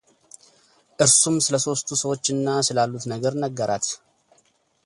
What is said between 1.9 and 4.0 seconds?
ሰዎችና ስላሉት ነገር ነገራት፡፡